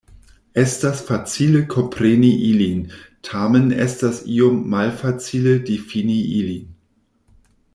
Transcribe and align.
Estas 0.59 1.01
facile 1.09 1.59
kompreni 1.73 2.31
ilin, 2.47 2.79
tamen 3.29 3.69
estas 3.85 4.23
iom 4.37 4.57
malfacile 4.75 5.55
difini 5.69 6.17
ilin. 6.39 6.65